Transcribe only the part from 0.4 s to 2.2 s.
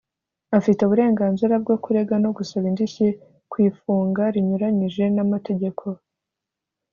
afite uburenganzira bwo kurega